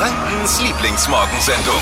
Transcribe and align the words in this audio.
Frankens 0.00 0.62
Lieblingsmorgensendung. 0.62 1.76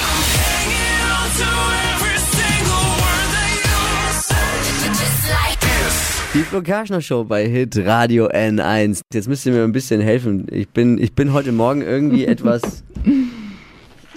Die 6.35 6.41
Flo 6.43 6.61
Kerschner 6.61 7.01
Show 7.01 7.25
bei 7.25 7.47
Hit 7.47 7.77
Radio 7.87 8.29
N1. 8.29 9.01
Jetzt 9.13 9.29
müsst 9.29 9.47
ihr 9.47 9.53
mir 9.53 9.65
ein 9.65 9.73
bisschen 9.73 10.01
helfen. 10.01 10.47
Ich 10.51 10.69
bin, 10.69 10.99
ich 10.99 11.15
bin 11.15 11.33
heute 11.33 11.53
Morgen 11.53 11.81
irgendwie 11.83 12.27
etwas 12.27 12.85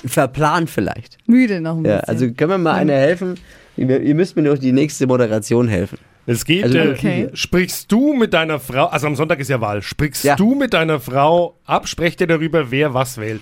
verplant 0.06 0.70
vielleicht. 0.70 1.18
Müde 1.28 1.62
noch 1.62 1.78
ein 1.78 1.86
Ja, 1.86 1.98
bisschen. 2.00 2.10
also 2.10 2.32
können 2.34 2.50
wir 2.52 2.58
mal 2.58 2.74
einer 2.74 2.94
helfen? 2.94 3.36
Ihr, 3.78 4.02
ihr 4.02 4.16
müsst 4.16 4.36
mir 4.36 4.44
durch 4.44 4.60
die 4.60 4.74
nächste 4.74 5.08
Moderation 5.08 5.68
helfen. 5.70 5.98
Es 6.26 6.44
geht, 6.46 6.66
Also, 6.66 6.78
äh, 6.78 6.90
Okay. 6.90 7.30
sprichst 7.34 7.92
du 7.92 8.14
mit 8.14 8.34
deiner 8.34 8.60
Frau, 8.60 8.88
also 8.88 9.08
am 9.08 9.16
Sonntag 9.16 9.40
ist 9.40 9.50
ja 9.50 9.62
Wahl, 9.62 9.82
sprichst 9.82 10.24
Ja. 10.24 10.36
du 10.36 10.54
mit 10.56 10.74
deiner 10.74 11.00
Frau 11.00 11.56
ab, 11.66 11.88
sprecht 11.88 12.20
ihr 12.22 12.28
darüber, 12.28 12.70
wer 12.72 12.94
was 12.94 13.18
wählt? 13.18 13.42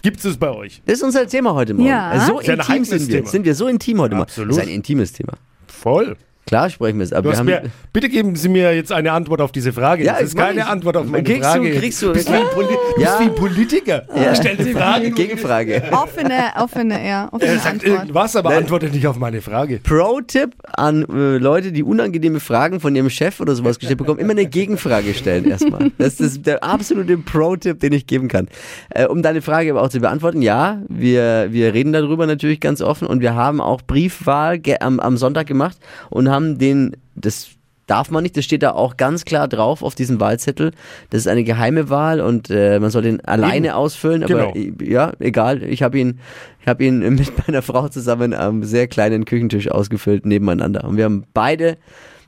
Gibt 0.00 0.24
es 0.24 0.36
bei 0.36 0.50
euch? 0.50 0.82
Das 0.86 0.98
ist 0.98 1.02
unser 1.02 1.26
Thema 1.26 1.54
heute 1.54 1.74
Morgen. 1.74 1.88
Ja. 1.88 2.10
Also 2.10 2.40
so 2.40 2.40
intim 2.40 2.84
sind 2.84 3.08
wir. 3.08 3.16
Thema. 3.18 3.28
Sind 3.28 3.44
wir 3.44 3.54
so 3.54 3.68
intim 3.68 4.00
heute 4.00 4.14
Morgen. 4.14 4.22
Absolut. 4.22 4.50
Das 4.50 4.58
ist 4.58 4.62
ein 4.64 4.74
intimes 4.74 5.12
Thema. 5.12 5.34
Voll. 5.66 6.16
Klar 6.52 6.68
sprechen 6.68 6.98
wir 6.98 7.04
es, 7.04 7.14
aber 7.14 7.32
Du 7.32 7.38
wir 7.38 7.44
mir, 7.44 7.62
bitte 7.94 8.10
geben 8.10 8.36
Sie 8.36 8.50
mir 8.50 8.74
jetzt 8.76 8.92
eine 8.92 9.12
Antwort 9.12 9.40
auf 9.40 9.52
diese 9.52 9.72
Frage. 9.72 10.04
Ja, 10.04 10.12
das 10.20 10.24
ist 10.24 10.36
keine 10.36 10.60
ich. 10.60 10.66
Antwort 10.66 10.98
auf 10.98 11.06
meine 11.06 11.24
Kriegst 11.24 11.44
du- 11.48 11.48
Frage. 11.48 11.70
kriegst 11.78 12.02
du- 12.02 12.12
bist 12.12 12.28
wie 12.30 12.34
ein, 12.34 12.44
Poli 12.52 12.66
Ja. 12.98 13.08
bist 13.16 13.20
wie 13.20 13.24
ein 13.24 13.34
Politiker. 13.34 14.02
Ja. 14.14 14.34
Stell 14.34 14.58
eine 14.58 14.66
Frage. 14.70 15.10
Gegenfrage. 15.22 15.82
offene, 15.92 16.34
offene, 16.60 17.08
ja, 17.08 17.28
offene 17.32 17.52
Er 17.52 17.58
sagt 17.58 17.74
Antwort. 17.76 17.98
irgendwas, 18.00 18.36
aber 18.36 18.50
Nein. 18.50 18.58
antwortet 18.58 18.92
nicht 18.92 19.06
auf 19.06 19.16
meine 19.18 19.40
Frage. 19.40 19.80
Pro-Tipp 19.82 20.50
an 20.76 21.06
äh, 21.08 21.38
Leute, 21.38 21.72
die 21.72 21.82
unangenehme 21.82 22.38
Fragen 22.38 22.80
von 22.80 22.94
ihrem 22.94 23.08
Chef 23.08 23.40
oder 23.40 23.54
sowas 23.54 23.78
gestellt 23.78 23.96
bekommen, 23.96 24.18
immer 24.20 24.32
eine 24.32 24.44
Gegenfrage 24.44 25.14
stellen 25.14 25.46
erstmal. 25.50 25.90
Das 25.96 26.20
ist 26.20 26.46
der 26.46 26.62
absolute 26.62 27.16
Pro-Tipp, 27.16 27.80
den 27.80 27.94
ich 27.94 28.06
geben 28.06 28.28
kann. 28.28 28.48
Äh, 28.90 29.06
um 29.06 29.22
deine 29.22 29.40
Frage 29.40 29.70
aber 29.70 29.80
auch 29.80 29.88
zu 29.88 30.00
beantworten, 30.00 30.42
ja, 30.42 30.82
wir, 30.90 31.46
wir 31.50 31.72
reden 31.72 31.94
darüber 31.94 32.26
natürlich 32.26 32.60
ganz 32.60 32.82
offen 32.82 33.06
und 33.08 33.22
wir 33.22 33.34
haben 33.34 33.58
auch 33.62 33.80
Briefwahl 33.80 34.60
am, 34.80 35.00
am 35.00 35.16
Sonntag 35.16 35.46
gemacht 35.46 35.78
und 36.10 36.28
haben 36.28 36.41
den, 36.58 36.96
das 37.14 37.48
darf 37.86 38.10
man 38.10 38.22
nicht, 38.22 38.36
das 38.36 38.44
steht 38.44 38.62
da 38.62 38.70
auch 38.72 38.96
ganz 38.96 39.24
klar 39.24 39.48
drauf 39.48 39.82
auf 39.82 39.94
diesem 39.94 40.20
Wahlzettel. 40.20 40.70
Das 41.10 41.22
ist 41.22 41.26
eine 41.26 41.44
geheime 41.44 41.90
Wahl 41.90 42.20
und 42.20 42.48
äh, 42.48 42.78
man 42.80 42.90
soll 42.90 43.02
den 43.02 43.20
alleine 43.24 43.68
Eben. 43.68 43.76
ausfüllen, 43.76 44.22
aber 44.22 44.52
Genau. 44.52 44.74
ja, 44.82 45.12
egal. 45.18 45.62
Ich 45.64 45.82
habe 45.82 45.98
ihn, 45.98 46.20
ich 46.60 46.68
habe 46.68 46.84
ihn 46.84 46.98
mit 47.16 47.46
meiner 47.46 47.60
Frau 47.62 47.88
zusammen 47.88 48.32
am 48.34 48.62
sehr 48.62 48.86
kleinen 48.86 49.24
Küchentisch 49.24 49.70
ausgefüllt 49.70 50.24
nebeneinander. 50.26 50.84
Und 50.84 50.96
wir 50.96 51.04
haben 51.04 51.24
beide 51.34 51.76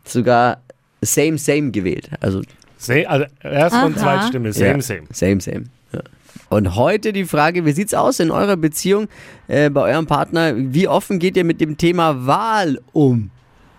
sogar 0.05 0.59
same 1.01 1.39
same 1.39 1.71
gewählt. 1.71 2.11
Also 2.21 2.43
Se 2.77 3.09
also 3.09 3.25
Erst- 3.43 3.77
und 3.77 3.97
Aha. 3.97 4.03
Zweitstimme, 4.03 4.53
same, 4.53 4.67
ja, 4.69 4.81
same. 4.83 5.03
Same 5.13 5.41
same. 5.41 5.65
Ja. 5.93 6.01
Und 6.51 6.75
heute 6.77 7.13
die 7.13 7.25
Frage, 7.25 7.65
wie 7.65 7.73
sieht's 7.73 7.95
aus 7.95 8.21
in 8.21 8.31
eurer 8.31 8.57
Beziehung 8.57 9.09
äh, 9.49 9.71
bei 9.71 9.93
eurem 9.93 10.07
Partner? 10.07 10.53
Wie 10.57 10.89
offen 10.89 11.19
geht 11.19 11.37
ihr 11.37 11.45
mit 11.45 11.61
dem 11.61 11.79
Thema 11.79 12.27
Wahl 12.27 12.81
um? 12.93 13.31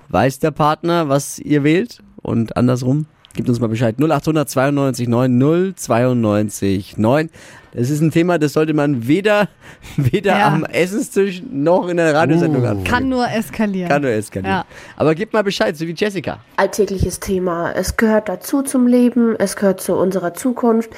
Weiß 0.09 0.39
der 0.39 0.52
Partner, 0.52 1.09
was 1.09 1.39
ihr 1.39 1.64
wählt? 1.64 2.02
Und 2.22 2.58
andersrum? 2.58 3.06
Gebt 3.34 3.50
uns 3.50 3.59
mal 3.59 3.67
Bescheid. 3.67 3.98
0800 4.00 4.50
92 4.50 5.08
9 5.08 5.73
092 5.75 6.97
9. 6.97 7.30
Das 7.76 7.90
ist 7.90 8.00
ein 8.02 8.12
Thema, 8.12 8.38
das 8.40 8.54
sollte 8.54 8.73
man 8.73 9.08
weder, 9.08 9.50
weder 9.98 10.38
Ja. 10.40 10.48
am 10.48 10.64
Essenstisch 10.66 11.42
noch 11.52 11.88
in 11.90 11.98
der 11.98 12.14
Radiosendung 12.14 12.64
Uh. 12.64 12.68
anfangen. 12.68 12.84
Kann 12.86 13.09
nur 13.09 13.28
eskalieren. 13.30 13.90
Kann 13.90 14.02
nur 14.04 14.12
eskalieren. 14.12 14.52
Ja. 14.56 14.66
Aber 14.95 15.14
gebt 15.16 15.34
mal 15.34 15.44
Bescheid, 15.44 15.76
so 15.76 15.86
wie 15.86 15.94
Jessica. 15.94 16.40
alltägliches 16.58 17.20
Thema. 17.20 17.72
Es 17.73 17.98
gehört 17.98 18.30
dazu 18.30 18.62
zum 18.62 18.88
Leben, 18.88 19.36
es 19.38 19.56
gehört 19.58 19.81
zu 19.81 19.94
unserer 19.96 20.34
Zukunft. 20.34 20.90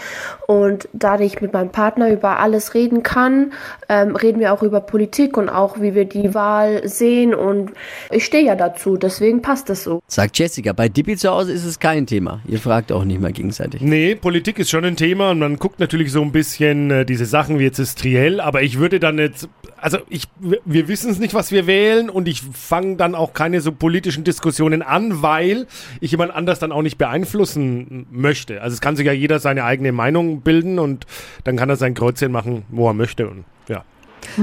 Und 0.48 0.88
da 0.94 1.20
ich 1.20 1.42
mit 1.42 1.52
meinem 1.54 1.72
Partner 1.72 2.12
über 2.12 2.40
alles 2.40 2.74
reden 2.76 3.02
kann, 3.04 3.54
ähm, 3.90 4.16
reden 4.16 4.40
wir 4.40 4.54
auch 4.54 4.62
über 4.64 4.80
Politik 4.82 5.36
und 5.38 5.50
auch, 5.50 5.82
wie 5.82 5.96
wir 5.96 6.06
die 6.06 6.34
Wahl 6.36 6.88
sehen. 6.88 7.34
Und 7.34 7.72
ich 8.12 8.24
stehe 8.26 8.46
ja 8.46 8.56
dazu, 8.56 8.98
deswegen 8.98 9.42
passt 9.42 9.70
es 9.72 9.84
so. 9.84 10.02
Sagt 10.08 10.38
Jessica. 10.38 10.74
Bei 10.74 10.90
Dippi 10.90 11.18
zu 11.18 11.30
Hause 11.32 11.54
ist 11.54 11.66
es 11.66 11.80
kein 11.80 12.06
Thema. 12.06 12.40
Ihr 12.48 12.60
fragt 12.60 12.92
auch 12.92 13.04
nicht 13.04 13.20
mal 13.20 13.32
gegenseitig. 13.32 13.82
Nee, 13.82 14.14
Politik 14.16 14.60
ist 14.60 14.70
schon 14.70 14.86
ein 14.86 14.96
Thema 14.96 15.32
und 15.32 15.40
man 15.40 15.58
guckt 15.58 15.80
natürlich 15.80 16.12
so 16.12 16.22
ein 16.22 16.32
bisschen 16.32 16.67
äh, 16.76 17.06
diese 17.06 17.26
Sachen 17.26 17.60
wie 17.60 17.64
jetzt 17.64 17.80
ist 17.80 18.00
Triell, 18.00 18.40
aber 18.40 18.62
ich 18.62 18.78
würde 18.78 19.00
dann 19.00 19.18
jetzt, 19.18 19.50
also 19.78 20.00
ich, 20.10 20.24
wir 20.40 20.88
wissen 20.88 21.12
es 21.12 21.20
nicht, 21.20 21.34
was 21.34 21.52
wir 21.52 21.68
wählen 21.68 22.10
und 22.10 22.28
ich 22.28 22.42
fange 22.42 22.96
dann 22.96 23.16
auch 23.16 23.34
keine 23.34 23.62
so 23.62 23.72
politischen 23.72 24.24
Diskussionen 24.24 24.82
an, 24.82 25.22
weil 25.22 25.68
ich 26.02 26.12
jemand 26.12 26.34
anders 26.34 26.60
dann 26.60 26.72
auch 26.72 26.82
nicht 26.82 26.98
beeinflussen 26.98 28.08
möchte. 28.12 28.62
Also 28.62 28.74
es 28.76 28.82
kann 28.82 28.96
sich 28.96 29.06
ja 29.06 29.14
jeder 29.14 29.40
seine 29.40 29.64
eigene 29.64 29.92
Meinung 29.92 30.42
bilden 30.42 30.80
und 30.80 31.06
dann 31.44 31.56
kann 31.56 31.70
er 31.70 31.76
sein 31.76 31.94
Kreuzchen 31.94 32.32
machen, 32.32 32.64
wo 32.70 32.88
er 32.88 32.94
möchte 32.94 33.28
und 33.28 33.46
ja. 33.68 33.84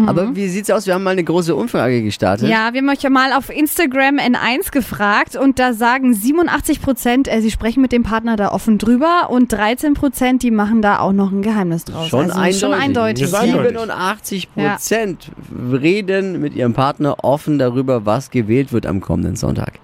Aber 0.06 0.34
wie 0.34 0.48
sieht's 0.48 0.70
aus? 0.70 0.86
Wir 0.86 0.94
haben 0.94 1.02
mal 1.02 1.10
eine 1.10 1.24
große 1.24 1.54
Umfrage 1.54 2.02
gestartet. 2.02 2.48
Ja, 2.48 2.72
wir 2.72 2.80
haben 2.80 2.88
euch 2.88 3.02
ja 3.02 3.10
mal 3.10 3.32
auf 3.32 3.50
Instagram 3.50 4.16
N1 4.18 4.70
gefragt 4.72 5.36
und 5.36 5.58
da 5.58 5.72
sagen 5.72 6.14
87 6.14 6.82
Prozent, 6.82 7.28
äh, 7.28 7.40
sie 7.40 7.50
sprechen 7.50 7.80
mit 7.80 7.92
dem 7.92 8.02
Partner 8.02 8.36
da 8.36 8.52
offen 8.52 8.78
drüber 8.78 9.28
und 9.30 9.52
13 9.52 9.94
Prozent, 9.94 10.42
die 10.42 10.50
machen 10.50 10.82
da 10.82 10.98
auch 10.98 11.12
noch 11.12 11.32
ein 11.32 11.42
Geheimnis 11.42 11.84
draus. 11.84 12.08
Schon 12.08 12.30
also 12.30 12.40
eindeutig. 12.40 12.60
Schon 12.60 12.74
eindeutig. 12.74 13.30
Das 13.30 13.32
ist 13.32 13.54
eindeutig. 13.54 13.68
87 13.70 14.54
Prozent 14.54 15.30
reden 15.72 16.40
mit 16.40 16.54
ihrem 16.54 16.74
Partner 16.74 17.22
offen 17.22 17.58
darüber, 17.58 18.06
was 18.06 18.30
gewählt 18.30 18.72
wird 18.72 18.86
am 18.86 19.00
kommenden 19.00 19.36
Sonntag. 19.36 19.80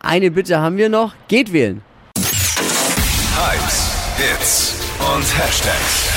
Eine 0.00 0.30
Bitte 0.30 0.60
haben 0.60 0.76
wir 0.76 0.88
noch. 0.88 1.14
Geht 1.28 1.52
wählen. 1.52 1.82
Hypes, 3.36 3.94
Hits 4.16 4.74
und 4.98 5.38
Hashtags. 5.38 6.08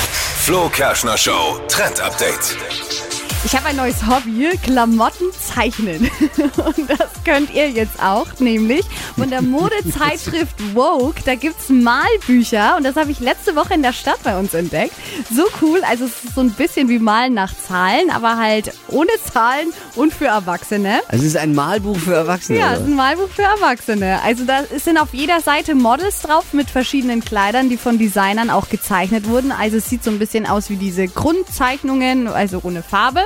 Flo 0.44 0.68
Kerschner 0.68 1.16
Show 1.16 1.60
Trend 1.68 2.00
Update. 2.00 3.01
Ich 3.44 3.56
habe 3.56 3.66
ein 3.66 3.76
neues 3.76 4.06
Hobby, 4.06 4.56
Klamotten 4.62 5.26
zeichnen. 5.32 6.08
Und 6.56 6.88
das 6.88 7.10
könnt 7.24 7.52
ihr 7.52 7.68
jetzt 7.70 8.00
auch, 8.00 8.26
nämlich 8.38 8.86
von 9.18 9.30
der 9.30 9.42
Modezeitschrift 9.42 10.54
Vogue. 10.74 11.14
Da 11.24 11.34
gibt's 11.34 11.68
Malbücher 11.68 12.76
und 12.76 12.84
das 12.84 12.96
habe 12.96 13.10
ich 13.10 13.20
letzte 13.20 13.54
Woche 13.56 13.74
in 13.74 13.82
der 13.82 13.92
Stadt 13.92 14.22
bei 14.22 14.38
uns 14.38 14.54
entdeckt. 14.54 14.94
So 15.30 15.44
cool, 15.60 15.82
also 15.88 16.04
es 16.04 16.24
ist 16.24 16.34
so 16.34 16.40
ein 16.40 16.50
bisschen 16.50 16.88
wie 16.88 16.98
Malen 16.98 17.34
nach 17.34 17.52
Zahlen, 17.56 18.10
aber 18.10 18.36
halt 18.38 18.72
ohne 18.88 19.10
Zahlen 19.32 19.72
und 19.96 20.14
für 20.14 20.26
Erwachsene. 20.26 21.00
Also 21.08 21.22
es 21.24 21.30
ist 21.30 21.36
ein 21.36 21.54
Malbuch 21.54 21.98
für 21.98 22.14
Erwachsene. 22.14 22.58
Ja, 22.58 22.74
es 22.74 22.80
ist 22.80 22.86
ein 22.86 22.96
Malbuch 22.96 23.28
für 23.28 23.42
Erwachsene. 23.42 24.20
Also 24.24 24.44
da 24.44 24.62
sind 24.76 24.98
auf 24.98 25.12
jeder 25.12 25.40
Seite 25.40 25.74
Models 25.74 26.22
drauf 26.22 26.52
mit 26.52 26.70
verschiedenen 26.70 27.24
Kleidern, 27.24 27.68
die 27.68 27.76
von 27.76 27.98
Designern 27.98 28.50
auch 28.50 28.68
gezeichnet 28.68 29.28
wurden. 29.28 29.52
Also 29.52 29.78
es 29.78 29.88
sieht 29.88 30.04
so 30.04 30.10
ein 30.10 30.18
bisschen 30.18 30.46
aus 30.46 30.70
wie 30.70 30.76
diese 30.76 31.06
Grundzeichnungen, 31.08 32.28
also 32.28 32.60
ohne 32.62 32.82
Farbe. 32.82 33.20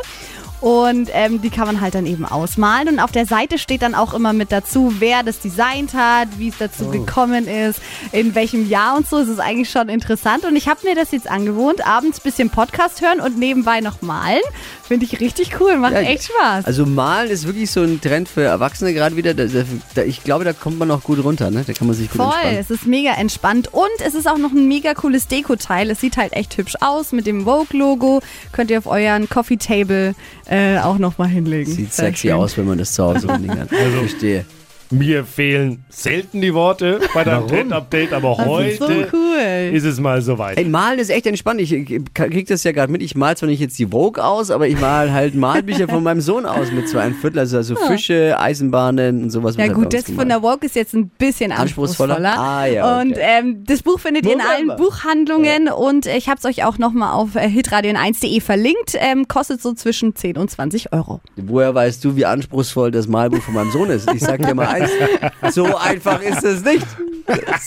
Und 0.61 1.11
ähm, 1.13 1.43
die 1.43 1.51
kann 1.51 1.67
man 1.67 1.81
halt 1.81 1.95
dann 1.95 2.07
eben 2.07 2.25
ausmalen. 2.25 2.89
Und 2.89 3.01
auf 3.01 3.13
der 3.13 3.27
Seite 3.27 3.59
steht 3.59 3.83
dann 3.83 3.95
auch 3.95 4.15
immer 4.15 4.33
mit 4.33 4.53
dazu, 4.53 4.95
wer 4.99 5.23
das 5.23 5.39
designt 5.41 5.95
hat, 5.95 6.29
wie 6.39 6.49
es 6.49 6.59
dazu 6.59 6.87
gekommen 6.87 7.47
ist, 7.47 7.81
in 8.13 8.35
welchem 8.35 8.69
Jahr 8.69 8.97
und 8.97 9.07
so. 9.09 9.19
Es 9.19 9.29
ist 9.29 9.39
eigentlich 9.39 9.71
schon 9.71 9.89
interessant. 9.89 10.45
Und 10.45 10.57
ich 10.57 10.69
habe 10.69 10.81
mir 10.85 10.95
das 10.95 11.13
jetzt 11.13 11.31
angewohnt, 11.31 11.87
abends 11.87 12.21
bisschen 12.21 12.51
Podcast 12.51 13.03
hören 13.03 13.21
und 13.21 13.39
nebenbei 13.39 13.81
noch 13.81 14.03
malen. 14.03 14.41
Finde 14.87 15.05
ich 15.05 15.21
richtig 15.21 15.61
cool, 15.61 15.77
macht 15.77 15.95
Ja, 15.95 16.01
echt 16.01 16.25
Spaß. 16.25 16.65
Also 16.65 16.87
malen 16.87 17.29
ist 17.31 17.45
wirklich 17.47 17.71
so 17.71 17.83
ein 17.83 18.01
Trend 18.01 18.29
für 18.29 18.43
Erwachsene 18.43 18.95
gerade 18.95 19.17
wieder. 19.17 19.35
Da, 19.35 19.47
da, 19.95 20.03
ich 20.03 20.23
glaube, 20.23 20.45
da 20.45 20.53
kommt 20.53 20.79
man 20.79 20.91
auch 20.91 21.03
gut 21.03 21.23
runter. 21.23 21.51
Ne? 21.51 21.65
Da 21.67 21.73
kann 21.73 21.89
man 21.89 21.97
sich 21.97 22.09
gut 22.09 22.21
Voll, 22.21 22.27
entspannen. 22.33 22.59
es 22.59 22.71
ist 22.71 22.87
mega 22.87 23.13
entspannt 23.15 23.69
und 23.73 23.89
es 24.05 24.15
ist 24.15 24.29
auch 24.29 24.39
noch 24.39 24.53
ein 24.53 24.69
mega 24.69 24.95
cooles 24.95 25.27
Deko-Teil. 25.27 25.91
Es 25.91 26.01
sieht 26.01 26.17
halt 26.17 26.33
echt 26.33 26.57
hübsch 26.57 26.75
aus 26.81 27.13
mit 27.13 27.27
dem 27.27 27.45
Vogue-Logo. 27.45 28.21
Könnt 28.53 28.71
ihr 28.71 28.79
auf 28.79 28.87
euren 28.87 29.29
Coffee-Table 29.29 30.15
äh, 30.49 30.79
auch 30.79 30.99
nochmal 30.99 31.29
hinlegen. 31.29 31.71
Sieht 31.73 31.93
Sehr 31.93 32.07
sexy 32.07 32.29
schön. 32.29 32.37
aus, 32.37 32.57
wenn 32.57 32.67
man 32.67 32.79
das 32.79 32.93
zu 32.93 33.05
Hause 33.05 33.29
rumliegen 33.29 33.59
hat. 33.61 33.69
Also, 33.73 33.99
Verstehe. 33.99 34.45
Mir 34.91 35.25
fehlen 35.25 35.85
selten 35.89 36.41
die 36.41 36.55
Worte 36.55 37.01
bei 37.13 37.25
deinem 37.25 37.49
Trend-Update, 37.49 38.13
aber 38.13 38.37
Das 38.37 38.47
ist 38.47 38.47
heute 38.47 38.77
so 38.77 38.87
cool. 39.17 39.26
Ist 39.73 39.85
es 39.85 40.01
mal 40.01 40.23
soweit. 40.23 40.59
Ey, 40.59 40.65
malen 40.65 40.99
ist 40.99 41.11
echt 41.11 41.27
entspannt. 41.27 41.61
Ich, 41.61 41.71
krieg 42.15 42.47
das 42.47 42.65
ja 42.65 42.73
gerade 42.73 42.91
mit. 42.91 43.03
Ich 43.03 43.15
mal 43.15 43.37
zwar 43.37 43.49
nicht 43.49 43.61
jetzt 43.61 43.79
die 43.79 43.87
Vogue 43.87 44.23
aus, 44.23 44.51
aber 44.51 44.69
ich 44.69 44.81
mal 44.81 45.13
halt 45.13 45.35
Malbücher 45.35 45.89
von 45.89 46.03
meinem 46.03 46.21
Sohn 46.21 46.47
aus 46.47 46.73
mit 46.73 46.89
zwei 46.89 47.03
ein 47.03 47.15
Viertel. 47.15 47.41
Also, 47.41 47.57
also 47.57 47.77
Fische, 47.77 48.39
Eisenbahnen 48.39 49.25
und 49.25 49.31
sowas. 49.31 49.57
Ja 49.57 49.65
halt 49.65 49.75
gut, 49.75 49.93
das 49.93 50.05
von 50.11 50.29
der 50.29 50.41
Vogue 50.41 50.61
ist 50.63 50.77
jetzt 50.77 50.95
ein 50.95 51.09
bisschen 51.09 51.53
Anspruchsvoller? 51.53 52.17
anspruchsvoller. 52.17 52.39
Ah, 52.39 52.67
ja, 52.67 52.99
okay. 52.99 53.09
Und 53.09 53.17
ähm, 53.19 53.65
das 53.67 53.83
Buch 53.83 53.99
findet 54.01 54.27
ihr 54.27 54.33
in 54.33 54.41
allen 54.41 54.69
Wunderbar. 54.69 54.77
Buchhandlungen 54.77 55.69
und 55.69 56.07
ich 56.07 56.29
habe 56.29 56.39
es 56.39 56.45
euch 56.45 56.65
auch 56.65 56.79
nochmal 56.79 57.13
auf 57.13 57.35
äh, 57.35 57.49
hitradion1.de 57.49 58.41
verlinkt. 58.41 58.95
Ähm, 58.95 59.29
kostet 59.29 59.63
so 59.63 59.73
zwischen 59.75 60.15
10 60.15 60.37
und 60.37 60.51
20 60.51 60.93
Euro. 60.93 61.21
Woher 61.37 61.75
weißt 61.75 62.05
du, 62.05 62.17
wie 62.17 62.27
anspruchsvoll 62.27 62.91
das 62.91 63.09
Malbuch 63.09 63.43
von 63.43 63.55
meinem 63.55 63.71
Sohn 63.71 63.91
ist? 63.91 64.13
Ich 64.13 64.23
sag 64.23 64.43
dir 64.43 64.55
mal 64.55 64.67
eins, 64.67 64.91
so 65.55 65.77
einfach 65.77 66.21
ist 66.23 66.45
es 66.45 66.65
nicht. 66.65 66.87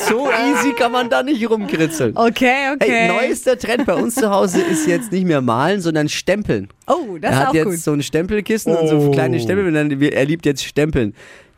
So 0.07 0.29
easy 0.29 0.73
kann 0.73 0.91
man 0.91 1.09
da 1.09 1.21
nicht 1.21 1.41
rumkritzeln. 1.89 2.17
Okay, 2.17 2.71
okay. 2.73 2.91
Hey, 2.91 3.07
neuester 3.07 3.57
Trend 3.57 3.85
bei 3.85 3.93
uns 3.95 4.15
zu 4.15 4.29
Hause 4.29 4.61
ist 4.61 4.87
jetzt 4.87 5.11
nicht 5.11 5.25
mehr 5.25 5.41
malen, 5.41 5.81
sondern 5.81 6.09
stempeln. 6.09 6.69
Oh, 6.87 7.17
das 7.19 7.31
er 7.31 7.31
ist 7.31 7.39
hat 7.39 7.47
auch 7.49 7.53
jetzt 7.53 7.65
gut. 7.65 7.79
so 7.79 7.91
ein 7.93 8.03
Stempelkissen 8.03 8.75
und 8.75 8.87
so 8.87 8.97
Oh. 8.97 9.11
kleine 9.11 9.39
Stempel 9.39 9.67
und 9.67 9.73
dann, 9.73 10.01
er 10.01 10.25
liebt 10.25 10.45
jetzt 10.45 10.63
Stempeln. 10.63 11.13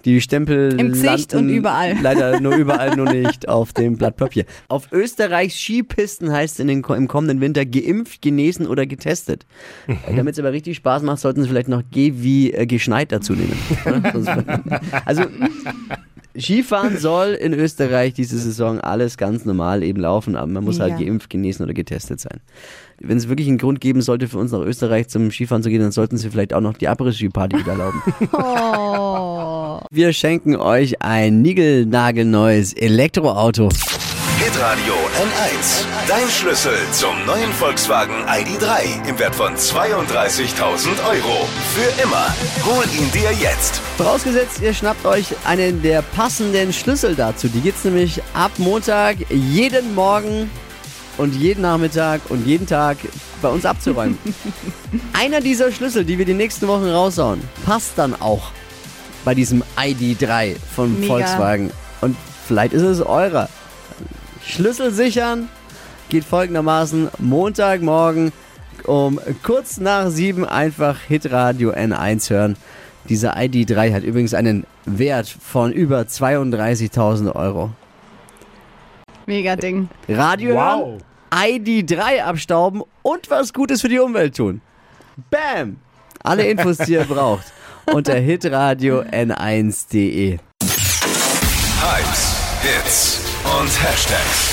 Die 0.06 0.22
Stempel 0.22 0.80
Im 0.80 0.92
Gesicht 0.94 1.34
und 1.34 1.50
überall. 1.50 1.96
Leider 2.02 2.40
nur 2.40 2.56
überall, 2.56 2.96
nur 2.96 3.12
nicht 3.12 3.48
auf 3.48 3.74
dem 3.74 3.98
Blatt 3.98 4.18
Papier. 4.18 4.46
Auf 4.68 4.92
Österreichs 4.92 5.56
Skipisten 5.56 6.32
heißt 6.32 6.56
es 6.56 6.60
in 6.60 6.68
den, 6.68 6.84
im 6.84 7.08
kommenden 7.08 7.42
Winter 7.42 7.66
geimpft, 7.66 8.22
genesen 8.22 8.68
oder 8.68 8.86
getestet. 8.86 9.46
Äh, 9.88 10.16
Damit 10.16 10.34
es 10.34 10.40
aber 10.40 10.52
richtig 10.52 10.78
Spaß 10.78 11.04
macht, 11.04 11.20
sollten 11.20 11.44
sie 11.44 11.50
vielleicht 11.50 11.68
noch 11.68 11.84
G 11.92 12.14
wie 12.16 12.52
äh, 12.52 12.66
geschneit 12.66 13.12
dazu 13.12 13.34
nehmen. 13.34 13.58
also 15.06 15.24
Skifahren 16.38 16.98
soll 16.98 17.34
in 17.34 17.54
Österreich 17.54 18.14
diese 18.14 18.38
Saison 18.38 18.80
alles 18.80 19.18
ganz 19.18 19.44
normal 19.44 19.84
eben 19.84 20.00
laufen, 20.00 20.36
aber 20.38 20.48
man 20.48 20.64
muss 20.64 20.80
halt 20.80 20.94
Mega. 20.94 21.06
geimpft, 21.06 21.30
genesen 21.30 21.64
oder 21.64 21.74
getestet 21.74 22.22
sein. 22.22 22.40
Wenn 23.00 23.18
es 23.18 23.28
wirklich 23.28 23.48
einen 23.48 23.58
Grund 23.58 23.82
geben 23.82 24.02
sollte 24.02 24.28
für 24.28 24.38
uns 24.38 24.52
nach 24.52 24.62
Österreich 24.62 25.10
zum 25.10 25.30
Skifahren 25.32 25.64
zu 25.64 25.70
gehen, 25.70 25.82
dann 25.82 25.92
sollten 25.92 26.18
sie 26.18 26.30
vielleicht 26.30 26.54
auch 26.54 26.62
noch 26.62 26.78
die 26.78 26.88
Abriss-Ski-Party 26.88 27.58
wieder 27.60 27.72
erlauben. 27.74 28.02
Oh. 28.34 28.81
Wir 29.94 30.14
schenken 30.14 30.56
euch 30.56 31.02
ein 31.02 31.42
niegelnagelneues 31.42 32.72
Elektroauto. 32.72 33.68
Hitradio 34.38 34.94
N1. 34.94 35.84
Dein 36.08 36.30
Schlüssel 36.30 36.78
zum 36.94 37.26
neuen 37.26 37.52
Volkswagen 37.52 38.14
ID.3 38.26 39.10
im 39.10 39.20
Wert 39.20 39.36
von 39.36 39.54
32.000 39.54 40.88
Euro. 41.10 41.46
Für 41.76 42.02
immer. 42.02 42.34
Hol 42.64 42.86
ihn 42.98 43.12
dir 43.12 43.34
jetzt. 43.34 43.82
Vorausgesetzt, 43.98 44.62
ihr 44.62 44.74
schnappt 44.74 45.06
euch 45.06 45.26
einen 45.44 45.82
der 45.82 46.04
passenden 46.04 46.72
Schlüssel 46.72 47.14
dazu. 47.14 47.50
Die 47.50 47.60
gibt's 47.60 47.84
nämlich 47.84 48.22
ab 48.34 48.52
Montag 48.60 49.18
jeden 49.30 49.94
Morgen 49.94 50.50
und 51.18 51.36
jeden 51.36 51.64
Nachmittag 51.64 52.22
und 52.30 52.48
jeden 52.48 52.66
Tag 52.66 52.96
bei 53.42 53.50
uns 53.50 53.66
abzuräumen. 53.66 54.18
Einer 55.12 55.42
dieser 55.42 55.70
Schlüssel, 55.70 56.06
die 56.06 56.18
wir 56.18 56.26
die 56.26 56.34
nächsten 56.34 56.70
Wochen 56.70 56.88
raushauen, 56.88 57.42
passt 57.66 57.98
dann 57.98 58.16
auch 58.22 58.54
bei 59.26 59.36
diesem 59.36 59.64
ID3 59.78 60.56
von 60.76 61.00
Mega. 61.00 61.08
Volkswagen. 61.14 61.72
Und 62.02 62.16
vielleicht 62.48 62.74
ist 62.74 62.82
es 62.82 63.02
eurer. 63.02 63.50
Schlüssel 64.44 64.92
sichern 64.92 65.50
geht 66.10 66.24
folgendermaßen 66.26 67.10
Montagmorgen 67.20 68.32
um 68.86 69.20
kurz 69.44 69.78
nach 69.80 70.10
sieben 70.10 70.44
einfach 70.44 70.98
Hitradio 71.08 71.72
N1 71.72 72.30
hören. 72.32 72.58
Dieser 73.10 73.38
ID3 73.38 73.94
hat 73.94 74.04
übrigens 74.04 74.34
einen 74.34 74.66
Wert 74.86 75.28
von 75.28 75.72
über 75.72 76.02
32.000 76.02 77.36
Euro. 77.36 77.70
Mega 79.28 79.56
Ding. 79.56 79.88
Radio 80.10 80.56
hören, 80.56 80.82
Wow. 80.82 81.02
ID3 81.32 82.24
abstauben 82.24 82.82
und 83.04 83.30
was 83.30 83.54
Gutes 83.54 83.82
für 83.82 83.90
die 83.90 84.00
Umwelt 84.00 84.36
tun. 84.36 84.62
Bam! 85.30 85.78
Alle 86.24 86.44
Infos, 86.50 86.78
die 86.78 86.94
ihr 86.94 87.04
braucht, 87.08 87.46
unter 87.86 88.16
hitradio 88.16 89.02
n1.de. 89.02 90.40
Hypes, 91.82 92.36
Hits 92.62 93.20
und 93.60 93.70
Hashtags. 93.84 94.52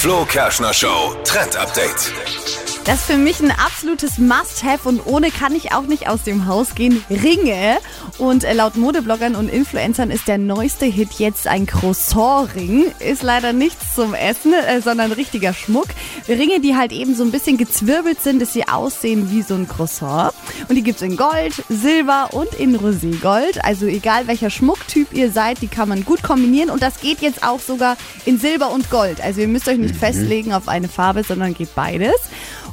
Flo 0.00 0.24
Kerschner 0.24 0.74
Show 0.74 1.14
Trend 1.24 1.56
Update. 1.56 2.65
Das 2.86 3.00
ist 3.00 3.06
für 3.06 3.16
mich 3.18 3.40
ein 3.40 3.50
absolutes 3.50 4.18
Must-Have 4.18 4.88
und 4.88 5.04
ohne 5.06 5.32
kann 5.32 5.56
ich 5.56 5.72
auch 5.72 5.82
nicht 5.82 6.08
aus 6.08 6.22
dem 6.22 6.46
Haus 6.46 6.76
gehen. 6.76 7.04
Ringe. 7.10 7.78
Und 8.16 8.44
äh, 8.44 8.52
laut 8.52 8.76
Modebloggern 8.76 9.34
und 9.34 9.48
Influencern 9.48 10.12
ist 10.12 10.28
der 10.28 10.38
neueste 10.38 10.86
Hit 10.86 11.14
jetzt 11.18 11.48
ein 11.48 11.66
Croissant-Ring. 11.66 12.92
Ist 13.00 13.24
leider 13.24 13.52
nichts 13.52 13.96
zum 13.96 14.14
Essen, 14.14 14.52
äh, 14.52 14.80
sondern 14.80 15.10
richtiger 15.10 15.52
Schmuck. 15.52 15.88
Ringe, 16.28 16.60
die 16.60 16.76
halt 16.76 16.92
eben 16.92 17.16
so 17.16 17.24
ein 17.24 17.32
bisschen 17.32 17.58
gezwirbelt 17.58 18.22
sind, 18.22 18.40
dass 18.40 18.52
sie 18.52 18.68
aussehen 18.68 19.32
wie 19.32 19.42
so 19.42 19.54
ein 19.54 19.66
Croissant. 19.66 20.32
Und 20.68 20.76
die 20.76 20.84
gibt's 20.84 21.02
in 21.02 21.16
Gold, 21.16 21.64
Silber 21.68 22.28
und 22.34 22.54
in 22.54 22.76
Roségold. 22.76 23.64
Also 23.64 23.86
egal 23.86 24.28
welcher 24.28 24.48
Schmucktyp 24.48 25.12
ihr 25.12 25.32
seid, 25.32 25.60
die 25.60 25.66
kann 25.68 25.88
man 25.88 26.04
gut 26.04 26.22
kombinieren. 26.22 26.70
Und 26.70 26.84
das 26.84 27.00
geht 27.00 27.20
jetzt 27.20 27.42
auch 27.42 27.58
sogar 27.58 27.96
in 28.26 28.38
Silber 28.38 28.70
und 28.70 28.90
Gold. 28.90 29.20
Also 29.20 29.40
ihr 29.40 29.48
müsst 29.48 29.66
euch 29.66 29.78
nicht 29.78 29.96
festlegen 29.96 30.52
auf 30.52 30.68
eine 30.68 30.88
Farbe, 30.88 31.24
sondern 31.24 31.52
geht 31.52 31.74
beides. 31.74 32.14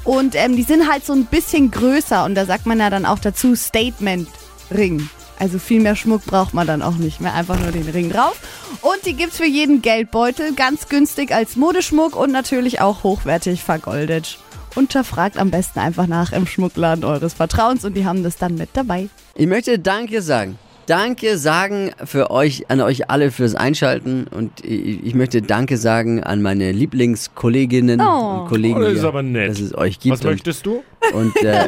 Und 0.03 0.35
ähm, 0.35 0.55
die 0.55 0.63
sind 0.63 0.89
halt 0.89 1.05
so 1.05 1.13
ein 1.13 1.25
bisschen 1.25 1.71
größer 1.71 2.25
und 2.25 2.35
da 2.35 2.45
sagt 2.45 2.65
man 2.65 2.79
ja 2.79 2.89
dann 2.89 3.05
auch 3.05 3.19
dazu 3.19 3.55
Statement 3.55 4.27
Ring. 4.71 5.09
Also 5.39 5.59
viel 5.59 5.81
mehr 5.81 5.95
Schmuck 5.95 6.25
braucht 6.25 6.53
man 6.53 6.67
dann 6.67 6.81
auch 6.81 6.95
nicht 6.95 7.19
mehr, 7.19 7.33
einfach 7.33 7.59
nur 7.59 7.71
den 7.71 7.89
Ring 7.89 8.09
drauf. 8.09 8.39
Und 8.81 9.05
die 9.05 9.13
gibt's 9.13 9.37
für 9.37 9.45
jeden 9.45 9.81
Geldbeutel, 9.81 10.53
ganz 10.53 10.89
günstig 10.89 11.33
als 11.33 11.55
Modeschmuck 11.55 12.15
und 12.15 12.31
natürlich 12.31 12.81
auch 12.81 13.03
hochwertig 13.03 13.63
vergoldet. 13.63 14.37
Unterfragt 14.75 15.37
am 15.37 15.51
besten 15.51 15.79
einfach 15.79 16.07
nach 16.07 16.31
im 16.31 16.47
Schmuckladen 16.47 17.03
eures 17.03 17.33
Vertrauens 17.33 17.85
und 17.85 17.93
die 17.93 18.05
haben 18.05 18.23
das 18.23 18.37
dann 18.37 18.55
mit 18.55 18.69
dabei. 18.73 19.09
Ich 19.35 19.47
möchte 19.47 19.79
Danke 19.79 20.21
sagen. 20.21 20.57
Danke 20.85 21.37
sagen 21.37 21.91
für 22.03 22.29
euch, 22.31 22.69
an 22.69 22.81
euch 22.81 23.09
alle 23.09 23.31
fürs 23.31 23.55
Einschalten 23.55 24.27
und 24.29 24.51
ich, 24.65 25.05
ich 25.05 25.15
möchte 25.15 25.41
Danke 25.41 25.77
sagen 25.77 26.21
an 26.23 26.41
meine 26.41 26.71
Lieblingskolleginnen 26.71 28.01
Oh. 28.01 28.41
und 28.41 28.47
Kollegen, 28.49 28.77
Oh, 28.77 28.81
das 28.81 28.93
ist 28.93 29.03
aber 29.05 29.23
nett. 29.23 29.49
dass 29.51 29.59
es 29.59 29.73
euch 29.77 29.99
gibt. 29.99 30.15
Was 30.17 30.23
möchtest 30.23 30.65
du? 30.65 30.83
Und, 31.13 31.35
und 31.35 31.43
äh, 31.43 31.67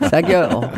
sag 0.10 0.28
ja 0.28 0.50
auch, 0.52 0.68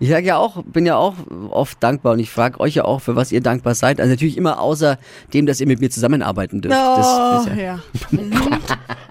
ich 0.00 0.08
sag 0.08 0.24
ja 0.24 0.38
auch, 0.38 0.62
bin 0.64 0.86
ja 0.86 0.96
auch 0.96 1.14
oft 1.50 1.82
dankbar 1.82 2.14
und 2.14 2.20
ich 2.20 2.30
frage 2.30 2.58
euch 2.58 2.74
ja 2.74 2.86
auch, 2.86 3.00
für 3.02 3.16
was 3.16 3.32
ihr 3.32 3.42
dankbar 3.42 3.74
seid. 3.74 4.00
Also 4.00 4.10
natürlich 4.10 4.38
immer 4.38 4.58
außer 4.58 4.98
dem, 5.34 5.44
dass 5.44 5.60
ihr 5.60 5.66
mit 5.66 5.80
mir 5.80 5.90
zusammenarbeiten 5.90 6.62
dürft. 6.62 6.74
das 6.74 7.46
ist 7.46 7.56
ja, 7.58 7.62
ja. 7.62 7.78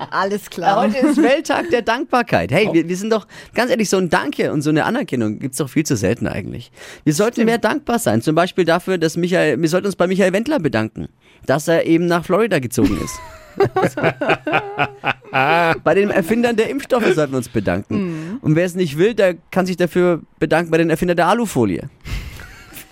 Alles 0.09 0.49
klar. 0.49 0.81
Heute 0.81 0.97
ist 0.97 1.21
Welttag 1.21 1.69
der 1.69 1.83
Dankbarkeit. 1.83 2.51
Hey, 2.51 2.69
wir, 2.73 2.89
wir 2.89 2.97
sind 2.97 3.13
doch, 3.13 3.27
ganz 3.53 3.69
ehrlich, 3.69 3.87
so 3.87 3.97
ein 3.97 4.09
Danke 4.09 4.51
und 4.51 4.63
so 4.63 4.71
eine 4.71 4.85
Anerkennung 4.85 5.37
gibt's 5.37 5.59
doch 5.59 5.69
viel 5.69 5.85
zu 5.85 5.95
selten 5.95 6.25
eigentlich. 6.27 6.71
Wir 7.03 7.13
sollten 7.13 7.45
mehr 7.45 7.59
dankbar 7.59 7.99
sein. 7.99 8.23
Zum 8.23 8.33
Beispiel 8.33 8.65
dafür, 8.65 8.97
dass 8.97 9.15
Michael, 9.15 9.61
wir 9.61 9.69
sollten 9.69 9.85
uns 9.85 9.95
bei 9.95 10.07
Michael 10.07 10.33
Wendler 10.33 10.57
bedanken, 10.57 11.09
dass 11.45 11.67
er 11.67 11.85
eben 11.85 12.07
nach 12.07 12.25
Florida 12.25 12.57
gezogen 12.57 12.99
ist. 13.03 13.19
bei 15.83 15.93
den 15.93 16.09
Erfindern 16.09 16.55
der 16.55 16.69
Impfstoffe 16.69 17.13
sollten 17.13 17.33
wir 17.33 17.37
uns 17.37 17.49
bedanken. 17.49 18.39
Und 18.41 18.55
wer 18.55 18.65
es 18.65 18.75
nicht 18.75 18.97
will, 18.97 19.13
der 19.13 19.35
kann 19.51 19.65
sich 19.65 19.77
dafür 19.77 20.21
bedanken 20.39 20.71
bei 20.71 20.77
den 20.77 20.89
Erfindern 20.89 21.17
der 21.17 21.27
Alufolie. 21.27 21.89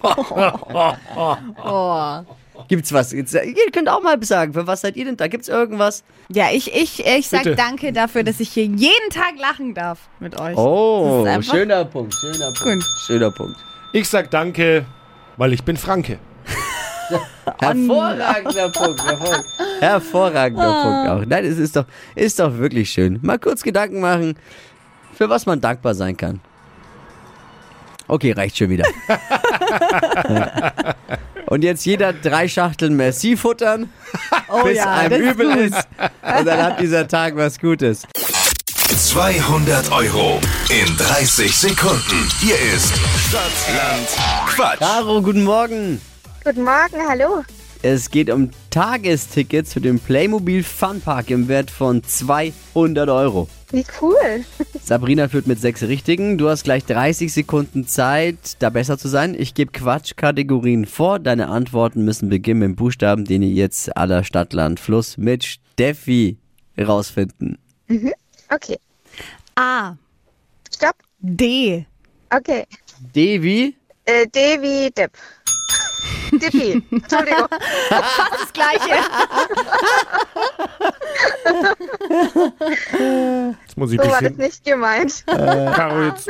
Oh. 0.04 0.94
Gibt's 2.68 2.92
was? 2.92 3.14
Äh, 3.14 3.20
ihr 3.20 3.72
könnt 3.72 3.90
auch 3.90 4.02
mal 4.02 4.22
sagen, 4.24 4.54
für 4.54 4.68
was 4.68 4.82
seid 4.82 4.96
ihr 4.96 5.06
denn 5.06 5.18
da? 5.18 5.28
Gibt's 5.28 5.48
irgendwas? 5.48 6.04
Ja, 6.30 6.48
ich, 6.52 6.74
ich, 6.74 7.06
ich 7.06 7.30
sag 7.30 7.44
Bitte. 7.44 7.56
danke 7.56 7.94
dafür, 7.94 8.24
dass 8.24 8.40
ich 8.40 8.50
hier 8.50 8.66
jeden 8.66 9.10
Tag 9.10 9.40
lachen 9.40 9.74
darf 9.74 10.00
mit 10.20 10.40
euch. 10.40 10.58
Oh, 10.58 11.26
schöner 11.42 11.86
Punkt, 11.86 12.14
schöner 12.14 12.52
Punkt. 12.52 12.64
Gut. 12.64 12.84
Schöner 13.06 13.32
Punkt. 13.32 13.58
Ich 13.94 14.10
sag 14.10 14.30
danke, 14.32 14.86
weil 15.38 15.54
ich 15.54 15.64
bin 15.64 15.78
Franke. 15.78 16.20
Hervorragender 17.60 18.70
Punkt. 18.70 19.06
Hervor 19.06 19.44
hervorragender 19.80 20.82
Punkt 20.84 21.10
auch. 21.10 21.26
Nein, 21.28 21.46
es 21.46 21.58
ist 21.58 21.76
doch, 21.76 21.86
ist 22.16 22.40
doch 22.40 22.58
wirklich 22.58 22.90
schön. 22.90 23.20
Mal 23.22 23.40
kurz 23.40 23.64
Gedanken 23.64 24.00
machen, 24.00 24.36
für 25.14 25.30
was 25.30 25.46
man 25.46 25.62
dankbar 25.62 25.96
sein 25.96 26.16
kann. 26.18 26.40
Okay, 28.08 28.32
reicht 28.32 28.58
schon 28.58 28.70
wieder. 28.70 28.86
Und 31.48 31.64
jetzt 31.64 31.86
jeder 31.86 32.14
drei 32.14 32.48
Schachteln 32.48 32.96
Merci 32.96 33.38
futtern, 33.38 33.90
Oh 34.50 34.64
bis 34.64 34.78
ja, 34.78 34.94
einem 34.94 35.22
ist 35.22 35.32
übel 35.34 35.48
gut. 35.48 35.58
ist. 35.58 35.88
Und 36.40 36.46
dann 36.46 36.62
hat 36.62 36.80
dieser 36.80 37.08
Tag 37.08 37.36
was 37.36 37.60
Gutes. 37.60 38.04
200 38.96 39.92
Euro 39.92 40.40
in 40.70 40.98
30 40.98 41.56
Sekunden. 41.56 42.30
Hier 42.40 42.56
ist 42.74 42.94
Stadtland 43.28 44.08
Quatsch. 44.48 44.80
Caro, 44.80 45.22
guten 45.22 45.44
Morgen. 45.44 46.02
Guten 46.44 46.64
Morgen, 46.64 47.08
hallo. 47.08 47.44
Es 47.82 48.10
geht 48.10 48.30
um 48.30 48.50
Tagestickets 48.70 49.74
für 49.74 49.82
den 49.82 50.00
Playmobil 50.00 50.64
Funpark 50.64 51.30
im 51.30 51.48
Wert 51.48 51.72
von 51.72 52.04
200 52.04 53.10
Euro. 53.10 53.48
Wie 53.72 53.86
cool. 54.02 54.46
Sabrina 54.84 55.28
führt 55.28 55.48
mit 55.48 55.60
sechs 55.60 55.84
Richtigen. 55.84 56.38
Du 56.38 56.50
hast 56.50 56.64
gleich 56.64 56.86
30 56.86 57.32
Sekunden 57.32 57.88
Zeit, 57.88 58.38
da 58.60 58.70
besser 58.70 58.98
zu 58.98 59.08
sein. 59.08 59.36
Ich 59.38 59.54
gebe 59.54 59.72
Quatschkategorien 59.72 60.86
vor. 60.86 61.20
Deine 61.20 61.50
Antworten 61.50 62.04
müssen 62.06 62.30
beginnen 62.30 62.60
mit 62.60 62.70
dem 62.70 62.76
Buchstaben, 62.76 63.26
den 63.26 63.42
ihr 63.42 63.52
jetzt 63.52 63.96
aller 63.96 64.24
Stadt, 64.24 64.54
Land, 64.54 64.80
Fluss 64.80 65.18
mit 65.18 65.44
Steffi 65.44 66.38
rausfinden. 66.78 67.58
Okay, 68.50 68.78
A, 69.56 69.96
stopp. 70.72 70.96
D, 71.20 71.86
Okay. 72.30 72.66
D 73.16 73.42
wie? 73.42 73.76
Äh, 74.06 74.28
D 74.28 74.62
wie 74.62 74.92
Depp. 74.92 75.12
Dippi. 76.32 76.84
Entschuldigung. 76.92 77.48
das 77.90 78.54
gleiche. 78.54 79.02
Jetzt 83.66 83.78
muss 83.78 83.92
ich 83.92 84.02
So 84.02 84.08
war 84.10 84.22
das 84.22 84.22
bisschen, 84.22 84.38
nicht 84.38 84.64
gemeint. 84.66 85.24
Caro, 85.28 86.04
jetzt 86.04 86.30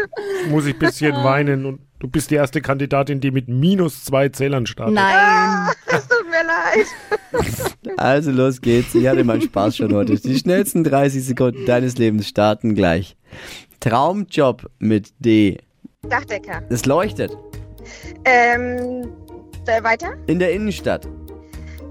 muss 0.50 0.66
ich 0.66 0.76
ein 0.76 0.80
bisschen 0.80 1.16
weinen 1.24 1.66
und 1.66 1.80
du 2.00 2.08
bist 2.08 2.32
die 2.32 2.36
erste 2.36 2.62
Kandidatin, 2.62 3.20
die 3.20 3.32
mit 3.32 3.48
minus 3.48 4.04
zwei 4.06 4.30
Zählern 4.30 4.66
startet. 4.66 4.96
Nein. 4.96 5.74
Es 5.88 6.08
tut 6.08 6.26
mir 6.30 6.44
leid. 6.46 7.98
Also 7.98 8.32
los 8.32 8.62
geht's. 8.62 8.94
Ich 8.96 9.08
hatte 9.08 9.24
meinen 9.24 9.42
Spaß 9.42 9.78
schon 9.78 9.94
heute. 9.94 10.16
Die 10.16 10.38
schnellsten 10.38 10.84
30 10.84 11.26
Sekunden 11.26 11.66
deines 11.66 11.98
Lebens 11.98 12.28
starten 12.28 12.76
gleich. 12.76 13.16
Traumjob 13.80 14.70
mit 14.80 15.14
D. 15.20 15.58
Dachdecker. 16.04 16.62
Es 16.70 16.86
leuchtet. 16.86 17.36
Ähm, 18.26 19.08
äh, 19.68 19.84
weiter. 19.84 20.14
In 20.28 20.40
der 20.40 20.52
Innenstadt. 20.52 21.08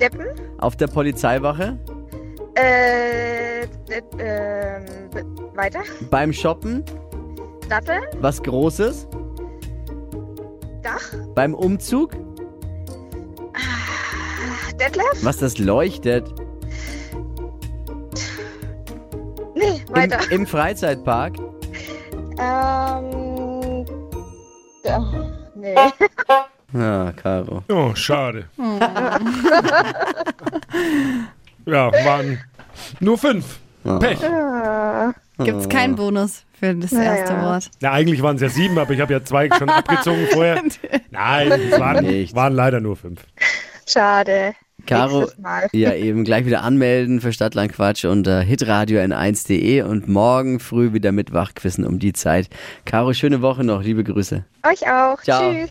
Deppen. 0.00 0.26
Auf 0.58 0.76
der 0.76 0.86
Polizeiwache. 0.88 1.78
Äh, 2.54 3.62
äh, 3.62 3.66
ähm, 4.18 4.84
weiter. 5.54 5.80
Beim 6.10 6.32
Shoppen. 6.32 6.84
Dattel. 7.68 8.00
Was 8.20 8.42
Großes. 8.42 9.08
Dach. 10.82 11.14
Beim 11.34 11.54
Umzug. 11.54 12.12
Detlef. 14.78 15.24
Was 15.24 15.38
das 15.38 15.58
leuchtet. 15.58 16.32
Nee, 19.54 19.82
weiter. 19.88 20.18
Im, 20.30 20.40
Im 20.40 20.46
Freizeitpark. 20.46 21.38
Ähm, 22.38 23.86
ja, 24.84 25.40
nee. 25.54 25.74
Ah, 26.74 27.12
Caro. 27.16 27.62
Oh, 27.68 27.94
schade. 27.94 28.46
ja, 31.66 31.92
waren 31.92 32.40
nur 33.00 33.16
fünf. 33.18 33.58
Pech. 34.00 34.18
Gibt's 35.38 35.68
keinen 35.68 35.94
Bonus 35.96 36.44
für 36.58 36.74
das 36.74 36.92
erste 36.92 37.34
Naja. 37.34 37.44
Wort. 37.44 37.70
Na, 37.80 37.92
eigentlich 37.92 38.22
waren 38.22 38.36
es 38.36 38.42
ja 38.42 38.48
sieben, 38.48 38.78
aber 38.78 38.92
ich 38.92 39.00
habe 39.00 39.12
ja 39.12 39.22
zwei 39.22 39.48
schon 39.50 39.68
abgezogen 39.68 40.26
vorher. 40.32 40.62
Nein, 41.10 41.52
es 41.52 41.78
waren, 41.78 42.04
Nicht. 42.04 42.34
waren 42.34 42.54
leider 42.54 42.80
nur 42.80 42.96
fünf. 42.96 43.20
Schade. 43.86 44.54
Caro, 44.86 45.28
ja 45.72 45.94
eben 45.94 46.24
gleich 46.24 46.46
wieder 46.46 46.62
anmelden 46.62 47.20
für 47.20 47.32
Stadtlandquatsch 47.32 48.04
unter 48.04 48.40
hitradio 48.40 49.00
n1.de 49.00 49.82
und 49.82 50.08
morgen 50.08 50.60
früh 50.60 50.92
wieder 50.92 51.12
mit 51.12 51.32
Wachquissen 51.32 51.84
um 51.84 51.98
die 51.98 52.12
Zeit. 52.12 52.48
Caro, 52.84 53.12
schöne 53.12 53.42
Woche 53.42 53.64
noch, 53.64 53.82
liebe 53.82 54.04
Grüße. 54.04 54.44
Euch 54.66 54.88
auch. 54.90 55.22
Ciao. 55.22 55.52
Tschüss. 55.52 55.70